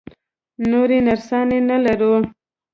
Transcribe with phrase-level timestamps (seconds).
[0.71, 2.13] نورې نرسانې نه لرو؟